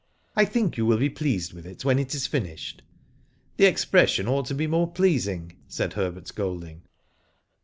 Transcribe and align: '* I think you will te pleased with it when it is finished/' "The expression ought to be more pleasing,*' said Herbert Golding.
'* 0.21 0.25
I 0.35 0.45
think 0.45 0.77
you 0.77 0.87
will 0.87 0.97
te 0.97 1.09
pleased 1.11 1.53
with 1.53 1.67
it 1.67 1.85
when 1.85 1.99
it 1.99 2.15
is 2.15 2.27
finished/' 2.27 2.79
"The 3.57 3.65
expression 3.65 4.27
ought 4.27 4.47
to 4.47 4.55
be 4.55 4.65
more 4.65 4.91
pleasing,*' 4.91 5.55
said 5.67 5.93
Herbert 5.93 6.31
Golding. 6.33 6.81